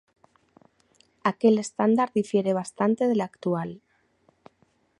[1.23, 3.83] Aquel estándar difiere bastante del actual.